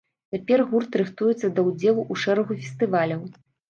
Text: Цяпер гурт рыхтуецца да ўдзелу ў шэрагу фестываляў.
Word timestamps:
Цяпер 0.35 0.63
гурт 0.71 0.97
рыхтуецца 1.03 1.37
да 1.55 1.69
ўдзелу 1.69 2.01
ў 2.11 2.13
шэрагу 2.27 2.53
фестываляў. 2.67 3.27